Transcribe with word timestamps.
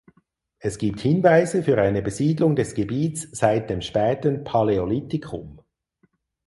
Es 0.57 0.79
gibt 0.79 0.99
Hinweise 1.01 1.61
für 1.61 1.79
eine 1.79 2.01
Besiedlung 2.01 2.55
des 2.55 2.73
Gebiets 2.73 3.27
seit 3.33 3.69
dem 3.69 3.81
späten 3.81 4.43
Paläolithikum. 4.43 5.61